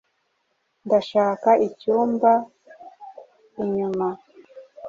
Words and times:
Ndashaka 0.85 1.49
icyumba 1.67 2.31
inyuma. 3.63 4.07